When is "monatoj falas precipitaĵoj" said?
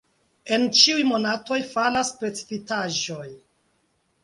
1.09-3.31